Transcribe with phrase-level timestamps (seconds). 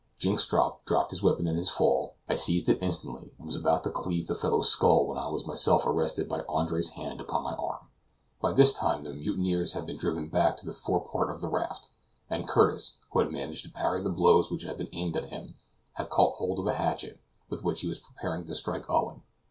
[0.19, 3.91] Jynxstrop dropped his weapon in his fall; I seized it instantly, and was about to
[3.91, 7.81] cleave the fellow's skull, when I was myself arrested by Andre's hand upon my arm.
[8.41, 11.87] By this time the mutineers had been driven back to the forepart of the raft,
[12.31, 15.53] and Curtis, who had managed to parry the blows which had been aimed at him,
[15.93, 19.21] had caught hold of a hatchet, with which he was preparing to strike Owen.